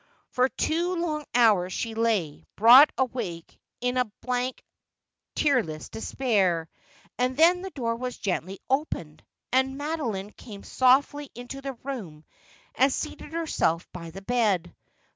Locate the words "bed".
14.23-14.75